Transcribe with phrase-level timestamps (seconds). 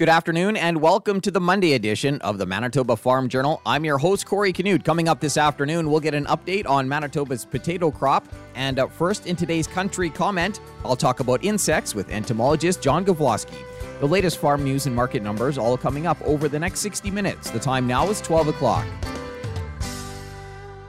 [0.00, 3.60] Good afternoon and welcome to the Monday edition of the Manitoba Farm Journal.
[3.66, 4.82] I'm your host, Corey Canute.
[4.82, 8.26] Coming up this afternoon, we'll get an update on Manitoba's potato crop.
[8.54, 13.62] And uh, first, in today's country comment, I'll talk about insects with entomologist John Gavloski.
[14.00, 17.50] The latest farm news and market numbers all coming up over the next 60 minutes.
[17.50, 18.86] The time now is 12 o'clock.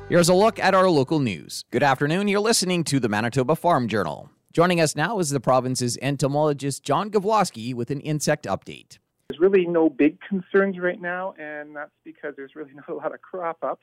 [0.08, 1.66] Here's a look at our local news.
[1.70, 2.30] Good afternoon.
[2.30, 4.30] You're listening to the Manitoba Farm Journal.
[4.54, 9.00] Joining us now is the province's entomologist John Gavloski with an insect update.
[9.32, 13.14] There's really no big concerns right now, and that's because there's really not a lot
[13.14, 13.80] of crop up.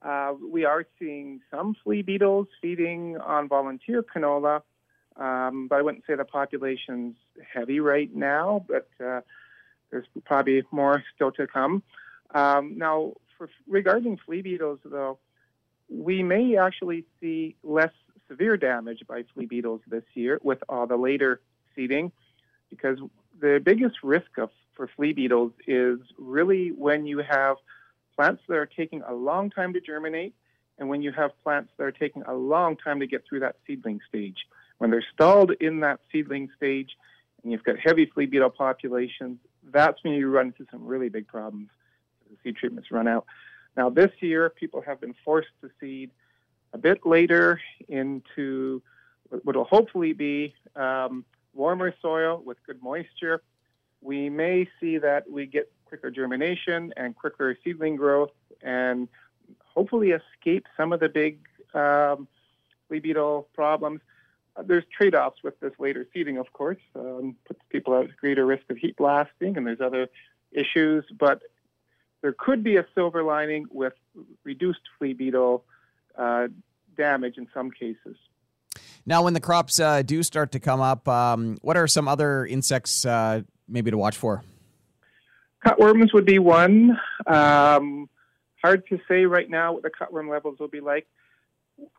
[0.00, 4.62] Uh, we are seeing some flea beetles feeding on volunteer canola,
[5.16, 7.16] um, but I wouldn't say the population's
[7.52, 9.22] heavy right now, but uh,
[9.90, 11.82] there's probably more still to come.
[12.32, 15.18] Um, now, for, regarding flea beetles, though,
[15.88, 17.92] we may actually see less
[18.28, 21.40] severe damage by flea beetles this year with all the later
[21.74, 22.12] seeding
[22.70, 22.98] because
[23.40, 27.56] the biggest risk of for flea beetles is really when you have
[28.14, 30.34] plants that are taking a long time to germinate
[30.78, 33.56] and when you have plants that are taking a long time to get through that
[33.66, 34.46] seedling stage.
[34.78, 36.96] When they're stalled in that seedling stage
[37.42, 41.26] and you've got heavy flea beetle populations, that's when you run into some really big
[41.26, 41.68] problems.
[42.30, 43.26] The seed treatments run out.
[43.76, 46.10] Now, this year, people have been forced to seed
[46.72, 48.82] a bit later into
[49.30, 51.24] what will hopefully be um,
[51.54, 53.42] warmer soil with good moisture.
[54.00, 59.08] We may see that we get quicker germination and quicker seedling growth and
[59.64, 61.38] hopefully escape some of the big
[61.74, 62.28] um,
[62.88, 64.00] flea beetle problems.
[64.56, 66.80] Uh, there's trade-offs with this later seeding, of course.
[66.94, 70.08] Um, puts people at greater risk of heat blasting, and there's other
[70.50, 71.04] issues.
[71.18, 71.42] But
[72.22, 73.92] there could be a silver lining with
[74.44, 75.64] reduced flea beetle
[76.16, 76.48] uh,
[76.96, 78.16] damage in some cases.
[79.04, 82.44] Now, when the crops uh, do start to come up, um, what are some other
[82.44, 84.42] insects uh, maybe to watch for?
[85.64, 86.98] Cutworms would be one.
[87.26, 88.08] Um,
[88.62, 91.06] hard to say right now what the cutworm levels will be like.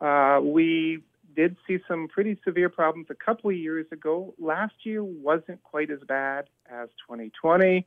[0.00, 1.02] Uh, we
[1.36, 4.34] did see some pretty severe problems a couple of years ago.
[4.38, 7.86] Last year wasn't quite as bad as 2020.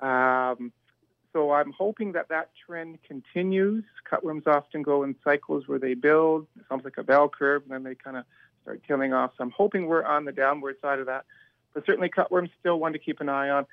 [0.00, 0.72] Um,
[1.32, 3.84] so I'm hoping that that trend continues.
[4.10, 7.72] Cutworms often go in cycles where they build, it sounds like a bell curve, and
[7.72, 8.24] then they kind of
[8.62, 9.32] start killing off.
[9.36, 11.24] So I'm hoping we're on the downward side of that.
[11.74, 13.66] But certainly cutworms still one to keep an eye on.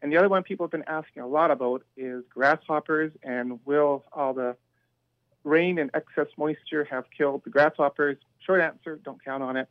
[0.00, 4.04] And the other one people have been asking a lot about is grasshoppers and will
[4.12, 4.56] all the
[5.44, 8.16] rain and excess moisture have killed the grasshoppers?
[8.40, 9.68] Short answer, don't count on it.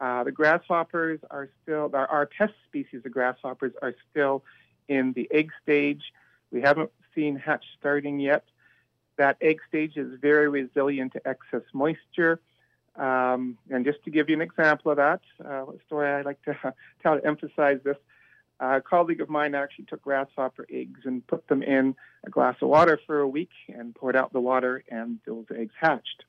[0.00, 4.44] Uh, the grasshoppers are still, our, our pest species of grasshoppers are still
[4.88, 6.02] in the egg stage
[6.52, 8.44] we haven't seen hatch starting yet.
[9.16, 12.40] That egg stage is very resilient to excess moisture.
[12.96, 16.42] Um, and just to give you an example of that, uh, a story I like
[16.42, 17.96] to tell to emphasize this.
[18.60, 21.94] a colleague of mine actually took grasshopper eggs and put them in
[22.24, 25.72] a glass of water for a week and poured out the water, and those eggs
[25.80, 26.24] hatched.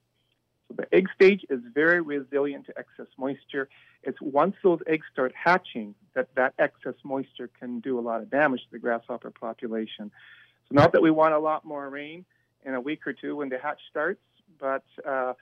[0.67, 3.67] So the egg stage is very resilient to excess moisture.
[4.01, 8.29] It's once those eggs start hatching that that excess moisture can do a lot of
[8.29, 10.11] damage to the grasshopper population.
[10.69, 12.23] So not that we want a lot more rain
[12.65, 14.21] in a week or two when the hatch starts,
[14.59, 15.33] but uh,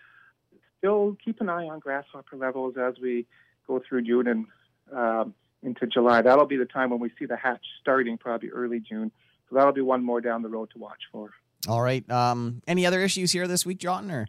[0.82, 3.28] still keep an eye on grasshopper levels as we
[3.68, 4.46] go through June and
[4.92, 6.24] um, into July.
[6.24, 9.12] That'll be the time when we see the hatch starting, probably early June.
[9.48, 11.32] So that'll be one more down the road to watch for.
[11.68, 12.10] All right.
[12.10, 14.10] Um, any other issues here this week, John?
[14.10, 14.28] Or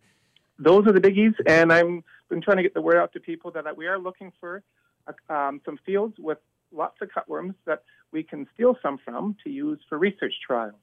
[0.58, 3.50] those are the biggies, and I'm been trying to get the word out to people
[3.50, 4.62] that we are looking for
[5.06, 6.38] uh, um, some fields with
[6.72, 10.80] lots of cutworms that we can steal some from to use for research trials.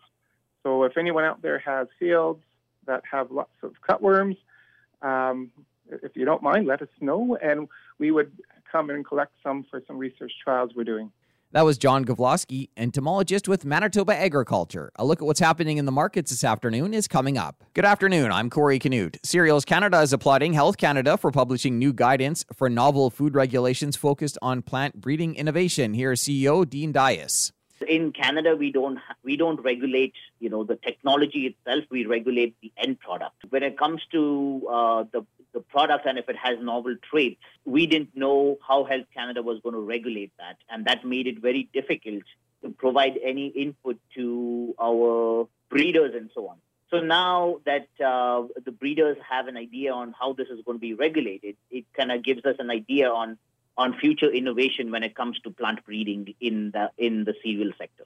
[0.62, 2.44] So if anyone out there has fields
[2.86, 4.38] that have lots of cutworms,
[5.02, 5.52] um,
[5.88, 7.68] if you don't mind, let us know, and
[7.98, 8.32] we would
[8.72, 11.12] come and collect some for some research trials we're doing.
[11.52, 14.92] That was John Gavloski, entomologist with Manitoba Agriculture.
[14.98, 17.64] A look at what's happening in the markets this afternoon is coming up.
[17.74, 19.18] Good afternoon, I'm Corey Canute.
[19.24, 24.38] Cereals Canada is applauding Health Canada for publishing new guidance for novel food regulations focused
[24.44, 25.96] on plant breeding innovation.
[25.96, 27.52] Here's CEO Dean Dias.
[27.88, 31.86] In Canada, we don't we don't regulate you know the technology itself.
[31.90, 33.46] We regulate the end product.
[33.50, 37.42] When it comes to uh, the the product and if it has novel traits.
[37.66, 41.42] We didn't know how Health Canada was going to regulate that, and that made it
[41.42, 42.24] very difficult
[42.64, 46.58] to provide any input to our breeders and so on.
[46.92, 50.82] So now that uh, the breeders have an idea on how this is going to
[50.82, 53.38] be regulated, it kind of gives us an idea on
[53.80, 58.04] on future innovation when it comes to plant breeding in the in the cereal sector.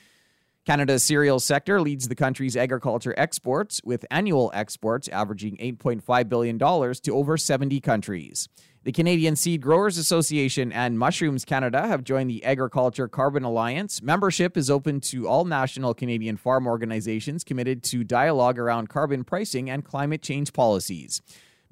[0.65, 7.11] Canada's cereal sector leads the country's agriculture exports, with annual exports averaging $8.5 billion to
[7.11, 8.47] over 70 countries.
[8.85, 14.01] The Canadian Seed Growers Association and Mushrooms Canada have joined the Agriculture Carbon Alliance.
[14.01, 19.69] Membership is open to all national Canadian farm organizations committed to dialogue around carbon pricing
[19.69, 21.21] and climate change policies.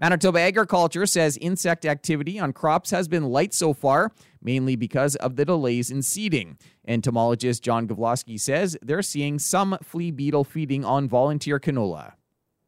[0.01, 4.11] Manitoba Agriculture says insect activity on crops has been light so far,
[4.41, 6.57] mainly because of the delays in seeding.
[6.87, 12.13] Entomologist John Gavloski says they're seeing some flea beetle feeding on volunteer canola.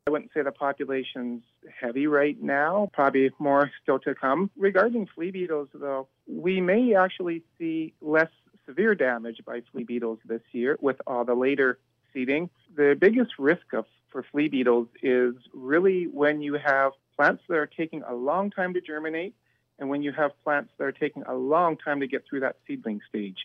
[0.06, 1.42] I wouldn't say the population's
[1.82, 4.52] heavy right now, probably more still to come.
[4.56, 8.30] Regarding flea beetles, though, we may actually see less
[8.68, 11.80] severe damage by flea beetles this year with all the later
[12.14, 12.52] seeding.
[12.76, 17.68] The biggest risk of, for flea beetles is really when you have plants that are
[17.68, 19.36] taking a long time to germinate
[19.80, 22.58] and when you have plants that are taking a long time to get through that
[22.68, 23.38] seedling stage.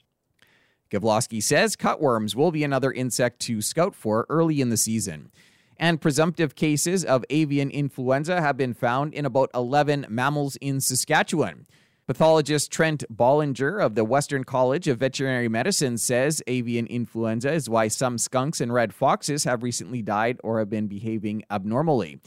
[0.91, 5.31] Gavloski says cutworms will be another insect to scout for early in the season
[5.79, 11.67] and presumptive cases of avian influenza have been found in about 11 mammals in Saskatchewan.
[12.07, 17.89] Pathologist Trent Bollinger of the Western College of Veterinary Medicine says avian influenza is why
[17.89, 22.19] some skunks and red foxes have recently died or have been behaving abnormally.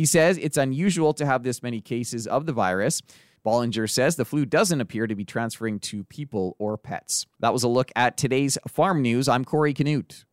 [0.00, 3.02] He says it's unusual to have this many cases of the virus.
[3.44, 7.26] Bollinger says the flu doesn't appear to be transferring to people or pets.
[7.40, 9.28] That was a look at today's farm news.
[9.28, 10.24] I'm Corey Canute.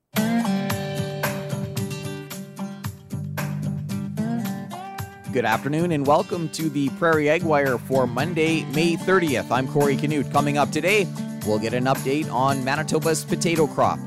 [5.33, 9.51] Good afternoon and welcome to the Prairie Ag Wire for Monday, May 30th.
[9.51, 10.31] I'm Corey Canute.
[10.31, 11.05] Coming up today,
[11.45, 13.99] we'll get an update on Manitoba's potato crop.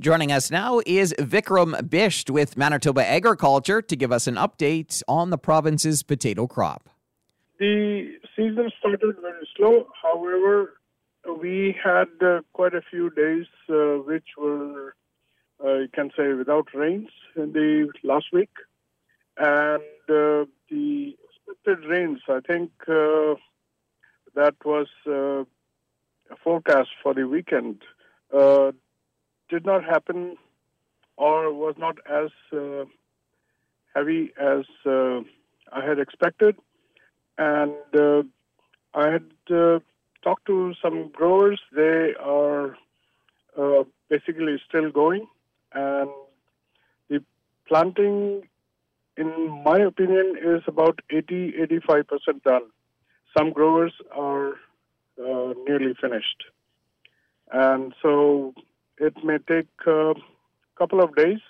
[0.00, 5.30] Joining us now is Vikram Bisht with Manitoba Agriculture to give us an update on
[5.30, 6.88] the province's potato crop.
[7.58, 9.88] The season started very slow.
[10.00, 10.74] However,
[11.40, 14.94] we had uh, quite a few days uh, which were,
[15.64, 18.50] uh, you can say, without rains in the last week
[19.36, 23.34] and uh, the expected rains, I think uh,
[24.36, 25.40] that was uh,
[26.32, 27.82] a forecast for the weekend,
[28.32, 28.70] uh,
[29.48, 30.36] did not happen
[31.16, 32.84] or was not as uh,
[33.94, 35.20] heavy as uh,
[35.72, 36.56] I had expected.
[37.36, 37.72] And
[38.94, 39.24] I had
[40.22, 41.60] talked to some growers.
[41.74, 42.76] They are
[44.08, 45.26] basically still going,
[45.72, 46.08] and
[47.08, 47.22] the
[47.68, 48.42] planting
[49.18, 51.52] in my opinion, is about 80
[51.88, 52.62] 85% done.
[53.36, 54.50] Some growers are
[55.20, 56.44] uh, nearly finished.
[57.52, 58.54] And so
[59.00, 60.14] it may take a
[60.76, 61.40] couple of days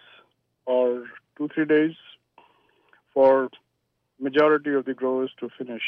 [0.66, 1.04] or
[1.36, 1.94] two, three days
[3.12, 3.48] for
[4.20, 5.82] majority of the growers to finish.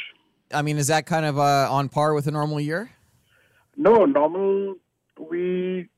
[0.53, 2.91] I mean, is that kind of uh, on par with a normal year?
[3.77, 4.77] No, normal,
[5.19, 5.89] we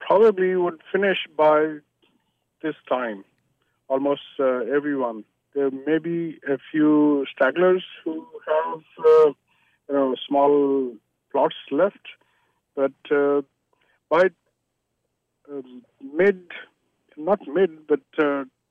[0.00, 1.76] probably would finish by
[2.62, 3.24] this time
[3.88, 5.24] almost uh, everyone.
[5.54, 9.32] There may be a few stragglers who have uh,
[9.88, 10.92] you know small
[11.30, 12.06] plots left,
[12.74, 13.42] but uh,
[14.10, 14.24] by
[15.50, 16.50] um, mid,
[17.16, 18.00] not mid, but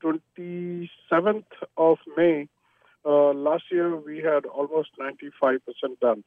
[0.02, 1.44] 27th
[1.76, 2.48] of May
[3.04, 5.60] uh, last year we had almost 95%
[6.00, 6.24] done.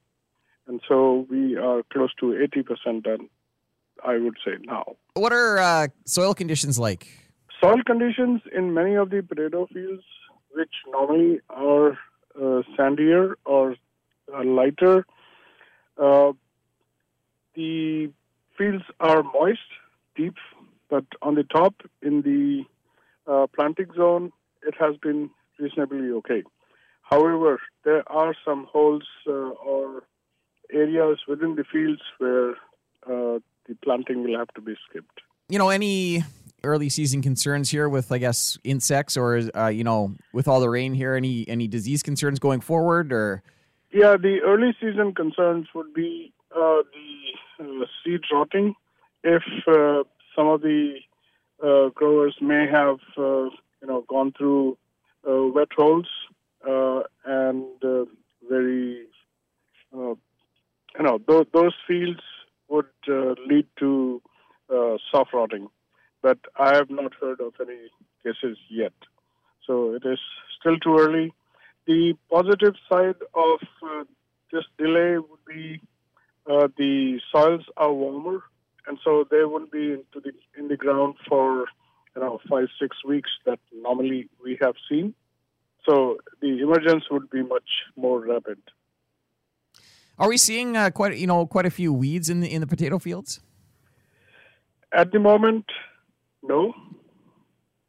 [0.67, 2.25] And so we are close to
[2.87, 3.29] 80% done,
[4.05, 4.95] I would say now.
[5.13, 7.07] What are uh, soil conditions like?
[7.61, 10.03] Soil conditions in many of the potato fields,
[10.51, 11.91] which normally are
[12.35, 13.75] uh, sandier or
[14.33, 15.05] uh, lighter,
[15.97, 16.33] uh,
[17.55, 18.11] the
[18.57, 19.59] fields are moist,
[20.17, 20.35] deep,
[20.89, 22.63] but on the top in the
[23.31, 24.31] uh, planting zone,
[24.63, 26.43] it has been reasonably okay.
[27.01, 30.03] However, there are some holes uh, or
[30.71, 32.51] areas within the fields where
[33.05, 35.21] uh, the planting will have to be skipped.
[35.49, 36.23] You know, any
[36.63, 40.69] early season concerns here with, I guess, insects, or uh, you know, with all the
[40.69, 43.43] rain here, any any disease concerns going forward, or?
[43.93, 46.81] Yeah, the early season concerns would be uh,
[47.59, 48.75] the uh, seed rotting.
[49.23, 50.03] If uh,
[50.35, 50.95] some of the
[51.63, 53.49] uh, growers may have, uh,
[53.81, 54.77] you know, gone through
[55.23, 56.07] wet holes
[56.63, 57.65] and
[58.49, 59.07] very,
[59.93, 60.17] you
[60.99, 62.21] know, th- those fields
[62.69, 64.21] would lead to
[65.11, 65.69] soft rotting
[66.21, 67.89] but I have not heard of any
[68.23, 68.93] cases yet.
[69.65, 70.19] So it is
[70.59, 71.33] still too early.
[71.85, 74.03] The positive side of uh,
[74.51, 75.79] this delay would be
[76.49, 78.43] uh, the soils are warmer,
[78.87, 81.65] and so they won't be into the in the ground for
[82.15, 85.13] you know five six weeks that normally we have seen.
[85.87, 88.59] So the emergence would be much more rapid.
[90.19, 92.67] Are we seeing uh, quite you know quite a few weeds in the in the
[92.67, 93.39] potato fields?
[94.91, 95.65] At the moment,
[96.41, 96.73] no,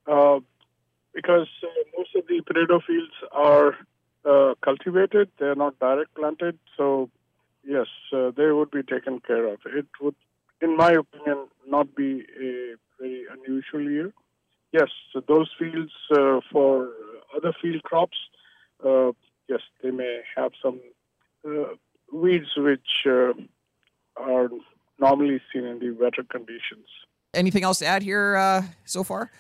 [0.07, 0.41] uh,
[1.15, 3.77] because uh, most of the potato fields are
[4.25, 5.31] uh, cultivated.
[5.39, 6.59] They're not direct planted.
[6.77, 7.11] So,
[7.65, 9.59] yes, uh, they would be taken care of.
[9.67, 10.15] It would,
[10.61, 14.13] in my opinion, not be a very unusual year.
[14.73, 16.91] Yes, so those fields uh, for
[17.35, 18.19] other field crops,
[18.85, 19.13] uh,
[19.49, 20.81] yes, they may have some
[21.47, 21.75] uh,
[22.13, 23.33] weeds which uh,
[24.17, 24.49] are
[24.99, 26.87] normally seen in the wetter conditions.
[27.35, 29.31] Anything else to add here uh, so far?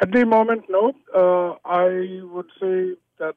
[0.00, 0.92] At the moment, no.
[1.14, 3.36] Uh, I would say that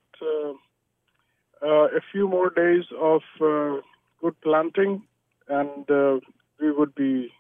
[1.62, 3.82] a few more days of uh,
[4.22, 5.04] good planting,
[5.48, 6.20] and uh,
[6.60, 7.32] we would be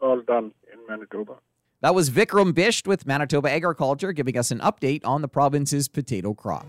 [0.00, 1.34] all done in Manitoba.
[1.80, 6.34] That was Vikram Bisht with Manitoba Agriculture giving us an update on the province's potato
[6.34, 6.66] crop.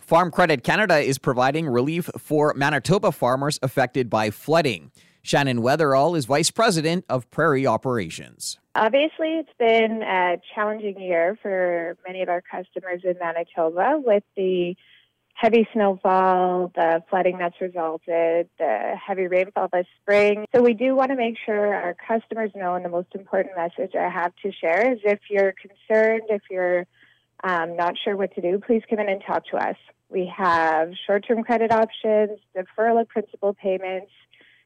[0.00, 4.90] Farm Credit Canada is providing relief for Manitoba farmers affected by flooding.
[5.24, 8.58] Shannon Weatherall is Vice President of Prairie Operations.
[8.74, 14.76] Obviously, it's been a challenging year for many of our customers in Manitoba with the
[15.32, 20.44] heavy snowfall, the flooding that's resulted, the heavy rainfall this spring.
[20.54, 23.94] So we do want to make sure our customers know, and the most important message
[23.94, 26.86] I have to share is if you're concerned, if you're
[27.42, 29.76] um, not sure what to do, please come in and talk to us.
[30.10, 34.10] We have short-term credit options, deferral of principal payments,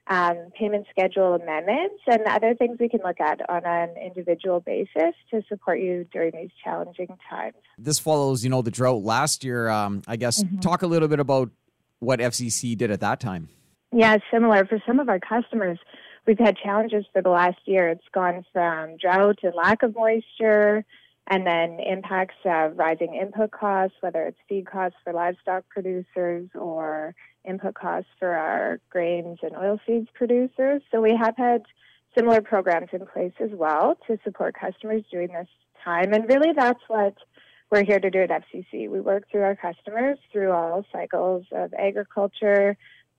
[0.09, 5.15] um, payment schedule amendments, and other things we can look at on an individual basis
[5.31, 7.57] to support you during these challenging times.
[7.77, 9.69] This follows, you know, the drought last year.
[9.69, 10.61] Um, I guess Mm-hmm.
[10.61, 11.51] talk a little bit about
[11.99, 13.49] what FCC did at that time.
[13.93, 14.65] Yeah, similar.
[14.67, 15.79] For some of our customers,
[16.27, 17.89] we've had challenges for the last year.
[17.89, 20.85] It's gone from drought and lack of moisture,
[21.27, 27.15] and then impacts of rising input costs, whether it's feed costs for livestock producers or
[27.45, 30.83] input costs for our grains and oilseeds producers.
[30.91, 31.63] So we have had
[32.17, 35.49] similar programs in place as well to support customers during this
[35.85, 36.13] time.
[36.13, 37.15] And really, that's what
[37.71, 38.89] we're here to do at FCC.
[38.89, 42.77] We work through our customers through all cycles of agriculture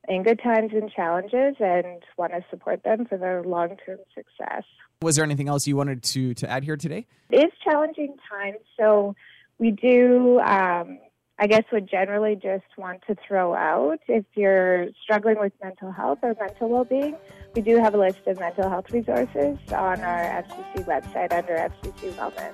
[0.08, 4.64] in good times and challenges and want to support them for their long term success.
[5.02, 7.06] Was there anything else you wanted to to add here today?
[7.30, 9.16] It is challenging times, so
[9.60, 11.00] we do, um,
[11.42, 16.20] I guess, would generally just want to throw out if you're struggling with mental health
[16.22, 17.16] or mental well being,
[17.56, 22.12] we do have a list of mental health resources on our FCC website under FCC
[22.16, 22.54] Wellness.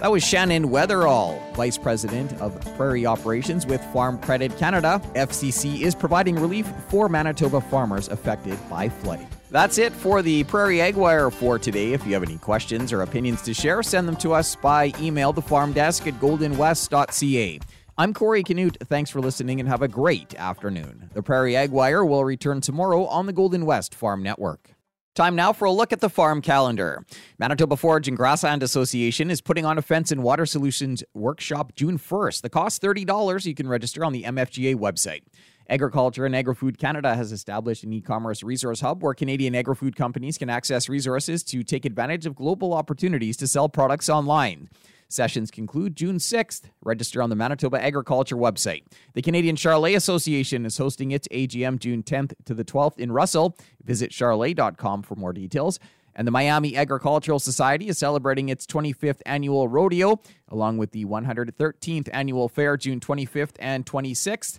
[0.00, 5.00] That was Shannon Weatherall, Vice President of Prairie Operations with Farm Credit Canada.
[5.14, 9.26] FCC is providing relief for Manitoba farmers affected by flooding.
[9.50, 11.94] That's it for the Prairie Ag Wire for today.
[11.94, 15.32] If you have any questions or opinions to share, send them to us by email,
[15.32, 17.58] the farm desk at goldenwest.ca.
[18.00, 18.76] I'm Corey Canute.
[18.84, 21.10] Thanks for listening and have a great afternoon.
[21.14, 24.70] The Prairie Ag Wire will return tomorrow on the Golden West Farm Network.
[25.16, 27.04] Time now for a look at the farm calendar.
[27.40, 31.98] Manitoba Forage and Grassland Association is putting on a fence and water solutions workshop June
[31.98, 32.42] 1st.
[32.42, 33.44] The cost $30.
[33.44, 35.22] You can register on the MFGA website.
[35.68, 40.48] Agriculture and Agri-Food Canada has established an e-commerce resource hub where Canadian agri-food companies can
[40.48, 44.68] access resources to take advantage of global opportunities to sell products online.
[45.10, 46.64] Sessions conclude June 6th.
[46.82, 48.82] Register on the Manitoba Agriculture website.
[49.14, 53.56] The Canadian Charolais Association is hosting its AGM June 10th to the 12th in Russell.
[53.82, 55.80] Visit charolais.com for more details.
[56.14, 62.08] And the Miami Agricultural Society is celebrating its 25th annual rodeo, along with the 113th
[62.12, 64.58] annual fair June 25th and 26th.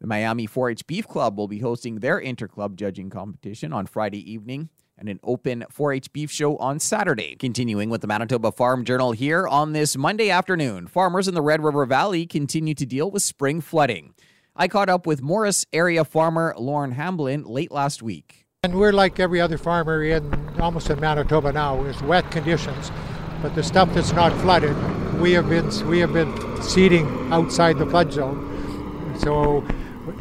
[0.00, 4.32] The Miami 4 H Beef Club will be hosting their interclub judging competition on Friday
[4.32, 7.34] evening and an open 4 H beef show on Saturday.
[7.36, 11.64] Continuing with the Manitoba Farm Journal here on this Monday afternoon, farmers in the Red
[11.64, 14.14] River Valley continue to deal with spring flooding.
[14.54, 18.44] I caught up with Morris area farmer Lauren Hamblin late last week.
[18.62, 21.82] And we're like every other farmer in almost in Manitoba now.
[21.84, 22.92] It's wet conditions,
[23.40, 24.76] but the stuff that's not flooded,
[25.18, 29.16] we have been we have been seeding outside the flood zone.
[29.18, 29.64] So,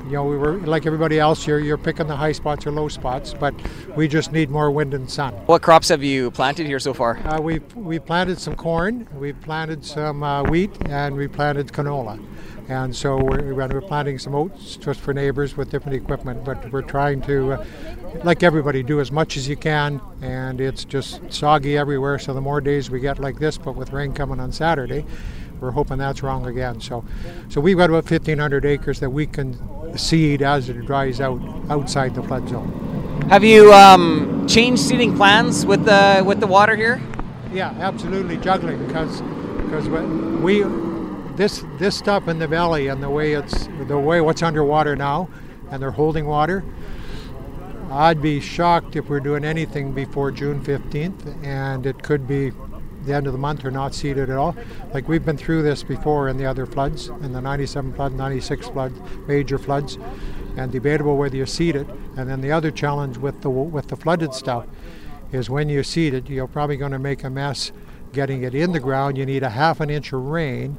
[0.10, 1.46] you know, we were like everybody else.
[1.46, 3.54] You're you're picking the high spots or low spots, but
[3.96, 5.34] we just need more wind and sun.
[5.46, 7.20] What crops have you planted here so far?
[7.28, 12.20] Uh, we we planted some corn, we planted some uh, wheat, and we planted canola.
[12.70, 16.84] And so we're, we're planting some oats just for neighbors with different equipment, but we're
[16.84, 17.66] trying to, uh,
[18.24, 20.00] like everybody, do as much as you can.
[20.22, 22.20] And it's just soggy everywhere.
[22.20, 25.04] So the more days we get like this, but with rain coming on Saturday,
[25.60, 26.80] we're hoping that's wrong again.
[26.80, 27.04] So,
[27.50, 29.54] so we've got about 1,500 acres that we can
[30.00, 33.26] seed as it dries out outside the flood zone.
[33.30, 37.02] Have you um, changed seeding plans with the with the water here?
[37.54, 39.22] Yeah, absolutely juggling because
[39.64, 39.88] because
[40.42, 40.64] we
[41.36, 45.30] this this stuff in the valley and the way it's the way what's underwater now,
[45.70, 46.64] and they're holding water.
[47.92, 52.52] I'd be shocked if we're doing anything before June 15th, and it could be
[53.10, 54.56] the end of the month are not seeded at all.
[54.94, 58.68] Like we've been through this before in the other floods, in the 97 flood, 96
[58.70, 58.94] flood,
[59.28, 59.98] major floods,
[60.56, 61.88] and debatable whether you seed it.
[62.16, 64.68] And then the other challenge with the with the flooded stuff
[65.32, 67.72] is when you seed it, you're probably going to make a mess
[68.14, 69.18] getting it in the ground.
[69.18, 70.78] You need a half an inch of rain,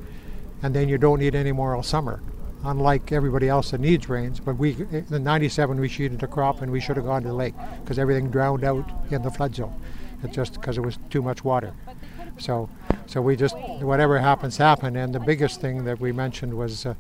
[0.63, 2.23] and then you don't need any more all summer
[2.63, 4.39] unlike everybody else that needs rains.
[4.39, 7.35] But we, in '97, we seeded a crop and we should have gone to the
[7.35, 9.75] lake because everything drowned out in the flood zone.
[10.23, 11.73] It's just because it was too much water.
[12.40, 12.68] So,
[13.06, 14.97] so we just whatever happens, happen.
[14.97, 16.87] And the biggest thing that we mentioned was.
[16.87, 16.94] Uh,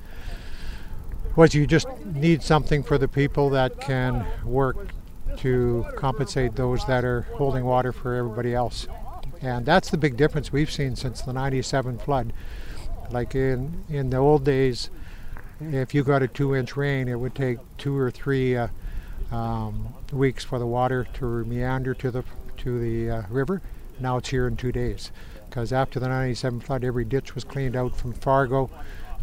[1.36, 4.88] was you just need something for the people that can work
[5.36, 8.88] to compensate those that are holding water for everybody else.
[9.40, 12.32] And that's the big difference we've seen since the 97 flood.
[13.10, 14.90] Like in, in the old days,
[15.60, 18.68] if you got a two inch rain, it would take two or three uh,
[19.30, 22.24] um, weeks for the water to meander to the
[22.58, 23.62] to the uh, river.
[24.00, 25.12] Now it's here in two days,
[25.48, 28.70] because after the '97 flood, every ditch was cleaned out from Fargo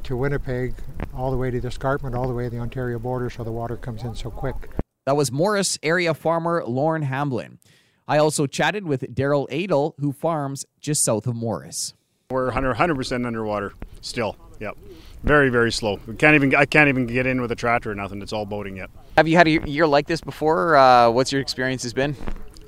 [0.03, 0.75] to Winnipeg,
[1.13, 3.51] all the way to the escarpment, all the way to the Ontario border, so the
[3.51, 4.69] water comes in so quick.
[5.05, 7.59] That was Morris area farmer Lauren Hamblin.
[8.07, 11.93] I also chatted with Daryl Adel, who farms just south of Morris.
[12.29, 14.37] We're 100 percent underwater still.
[14.59, 14.77] Yep
[15.23, 15.99] very very slow.
[16.07, 18.21] We can't even I can't even get in with a tractor or nothing.
[18.21, 18.89] It's all boating yet.
[19.15, 20.75] Have you had a year like this before?
[20.75, 22.15] Uh, what's your experience has been?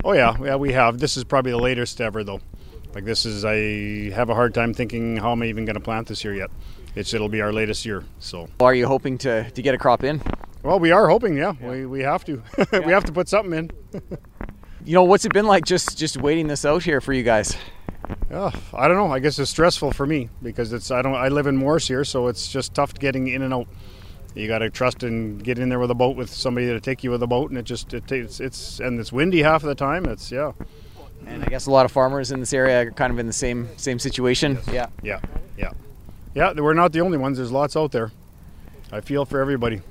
[0.03, 0.99] Oh yeah, yeah we have.
[0.99, 2.39] This is probably the latest ever though.
[2.93, 5.81] Like this is I have a hard time thinking how am I even going to
[5.81, 6.49] plant this year yet.
[6.95, 8.03] It's it'll be our latest year.
[8.19, 10.21] So are you hoping to to get a crop in?
[10.63, 11.37] Well, we are hoping.
[11.37, 11.69] Yeah, yeah.
[11.69, 12.41] we we have to.
[12.71, 12.79] yeah.
[12.79, 13.71] we have to put something in.
[14.85, 17.55] you know what's it been like just just waiting this out here for you guys?
[18.31, 19.11] Oh, I don't know.
[19.11, 22.05] I guess it's stressful for me because it's I don't I live in Morris here,
[22.05, 23.67] so it's just tough getting in and out.
[24.35, 27.03] You got to trust and get in there with a boat with somebody to take
[27.03, 29.69] you with a boat, and it just it takes it's and it's windy half of
[29.69, 30.05] the time.
[30.05, 30.51] It's yeah.
[31.25, 33.33] And I guess a lot of farmers in this area are kind of in the
[33.33, 34.59] same same situation.
[34.71, 34.87] Yeah.
[35.03, 35.19] Yeah.
[35.57, 35.71] Yeah.
[36.33, 36.53] Yeah.
[36.53, 37.37] We're not the only ones.
[37.37, 38.11] There's lots out there.
[38.91, 39.81] I feel for everybody.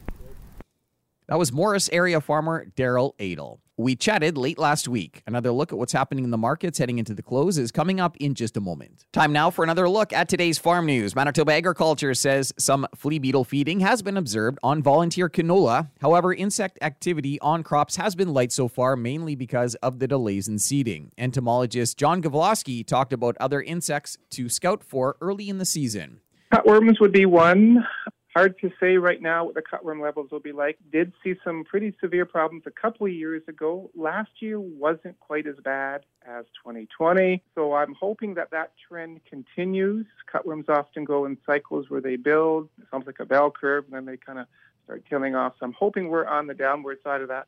[1.26, 3.60] That was Morris area farmer Daryl Adel.
[3.80, 5.22] We chatted late last week.
[5.24, 8.16] Another look at what's happening in the markets heading into the close is coming up
[8.16, 9.06] in just a moment.
[9.12, 11.14] Time now for another look at today's farm news.
[11.14, 15.90] Manitoba Agriculture says some flea beetle feeding has been observed on volunteer canola.
[16.00, 20.48] However, insect activity on crops has been light so far, mainly because of the delays
[20.48, 21.12] in seeding.
[21.16, 26.18] Entomologist John Gavloski talked about other insects to scout for early in the season.
[26.52, 27.86] Cutworms would be one
[28.34, 30.78] hard to say right now what the cutworm levels will be like.
[30.92, 33.90] Did see some pretty severe problems a couple of years ago.
[33.94, 37.42] Last year wasn't quite as bad as 2020.
[37.54, 40.06] So I'm hoping that that trend continues.
[40.32, 43.94] Cutworms often go in cycles where they build, it sounds like a bell curve, and
[43.94, 44.46] then they kind of
[44.84, 45.54] start killing off.
[45.58, 47.46] So I'm hoping we're on the downward side of that.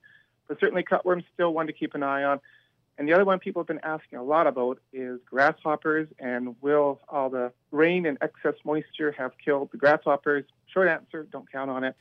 [0.49, 2.41] But certainly cutworms still one to keep an eye on.
[2.99, 7.01] And the other one people have been asking a lot about is grasshoppers and will
[7.09, 10.45] all the rain and excess moisture have killed the grasshoppers?
[10.73, 11.97] Short answer, don't count on it.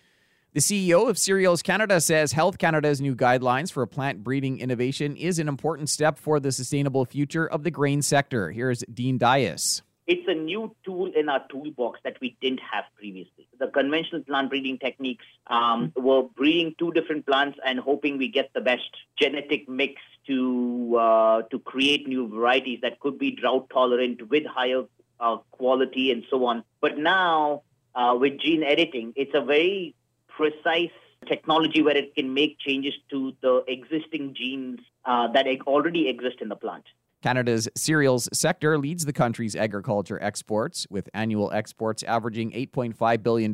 [0.53, 5.37] The CEO of Cereals Canada says Health Canada's new guidelines for plant breeding innovation is
[5.37, 8.49] an important step for the sustainable future of the grain sector.
[8.49, 13.47] Here's Dean Dias it's a new tool in our toolbox that we didn't have previously.
[13.59, 18.49] The conventional plant breeding techniques um, were breeding two different plants and hoping we get
[18.55, 18.89] the best
[19.21, 24.85] genetic mix to uh, to create new varieties that could be drought tolerant with higher
[25.19, 26.63] uh, quality and so on.
[26.81, 27.61] But now
[27.95, 29.95] uh, with gene editing, it's a very
[30.27, 30.91] precise
[31.27, 36.49] technology where it can make changes to the existing genes uh, that already exist in
[36.49, 36.85] the plant.
[37.21, 43.51] Canada's cereals sector leads the country's agriculture exports, with annual exports averaging $8.5 billion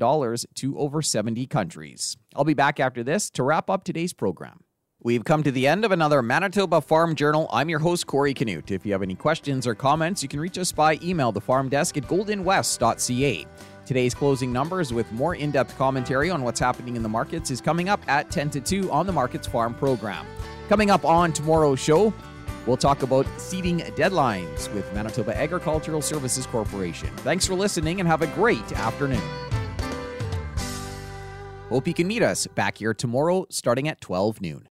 [0.55, 2.15] to over 70 countries.
[2.35, 4.59] I'll be back after this to wrap up today's program.
[5.01, 7.47] We've come to the end of another Manitoba Farm Journal.
[7.51, 8.71] I'm your host, Corey Canute.
[8.71, 11.69] If you have any questions or comments, you can reach us by email, the farm
[11.69, 13.45] desk at goldenwest.ca.
[13.85, 17.61] Today's closing numbers with more in depth commentary on what's happening in the markets is
[17.61, 20.25] coming up at 10 to 2 on the Markets Farm program.
[20.69, 22.13] Coming up on tomorrow's show,
[22.65, 27.09] We'll talk about seeding deadlines with Manitoba Agricultural Services Corporation.
[27.17, 29.21] Thanks for listening and have a great afternoon.
[31.69, 34.67] Hope you can meet us back here tomorrow starting at 12 noon.